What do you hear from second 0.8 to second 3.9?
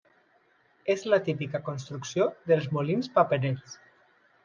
És la típica construcció dels molins paperers.